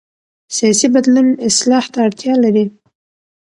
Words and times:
سیاسي 0.57 0.87
بدلون 0.95 1.27
اصلاح 1.47 1.83
ته 1.93 1.97
اړتیا 2.07 2.33
لري 2.43 2.65